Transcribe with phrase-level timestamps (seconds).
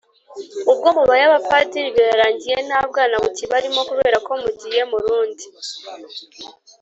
[0.71, 5.45] ubwo mubaye abapadiri, birarangiye nta bwana bukibarimo kubera ko mugiye mu rundi